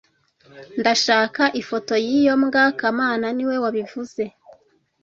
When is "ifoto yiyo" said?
1.61-2.33